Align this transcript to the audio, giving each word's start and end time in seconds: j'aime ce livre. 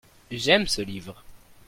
j'aime 0.31 0.65
ce 0.65 0.81
livre. 0.81 1.21